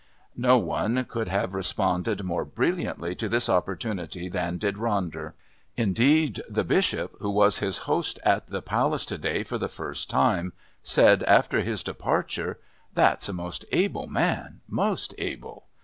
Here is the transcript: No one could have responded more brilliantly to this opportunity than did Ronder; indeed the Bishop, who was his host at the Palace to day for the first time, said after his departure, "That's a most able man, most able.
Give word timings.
No 0.37 0.57
one 0.57 1.05
could 1.05 1.27
have 1.27 1.53
responded 1.53 2.23
more 2.23 2.43
brilliantly 2.43 3.13
to 3.17 3.29
this 3.29 3.47
opportunity 3.47 4.29
than 4.29 4.57
did 4.57 4.77
Ronder; 4.77 5.33
indeed 5.77 6.41
the 6.49 6.63
Bishop, 6.63 7.15
who 7.19 7.29
was 7.29 7.59
his 7.59 7.77
host 7.85 8.19
at 8.23 8.47
the 8.47 8.63
Palace 8.63 9.05
to 9.05 9.19
day 9.19 9.43
for 9.43 9.59
the 9.59 9.69
first 9.69 10.09
time, 10.09 10.53
said 10.81 11.21
after 11.25 11.61
his 11.61 11.83
departure, 11.83 12.57
"That's 12.91 13.29
a 13.29 13.33
most 13.33 13.63
able 13.71 14.07
man, 14.07 14.61
most 14.67 15.13
able. 15.19 15.67